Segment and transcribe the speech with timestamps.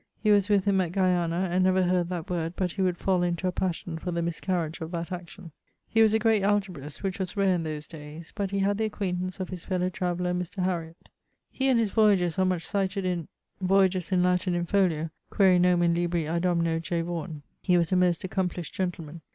[0.17, 3.21] He was with him at Guiana, and never heard that word but he would fall
[3.21, 5.51] into a passion for the miscariage of that action.
[5.87, 8.85] He was a great algebrist, which was rare in those dayes; but he had the
[8.85, 10.63] acquaintance of his fellow traveller Mr.
[10.63, 11.07] Hariot.
[11.51, 13.27] He and his voyages are much cited in....
[13.61, 17.01] Voyages in Latin in folio (quaere nomen libri a domino J.
[17.01, 17.43] Vaughan).
[17.61, 19.21] He was a most accomplished gentleman.